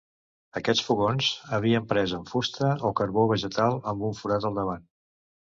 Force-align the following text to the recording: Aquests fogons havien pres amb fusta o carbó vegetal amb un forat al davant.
Aquests 0.59 0.85
fogons 0.85 1.27
havien 1.57 1.85
pres 1.93 2.15
amb 2.19 2.33
fusta 2.33 2.71
o 2.89 2.93
carbó 3.01 3.29
vegetal 3.35 3.81
amb 3.93 4.11
un 4.11 4.21
forat 4.23 4.49
al 4.51 4.59
davant. 4.63 4.91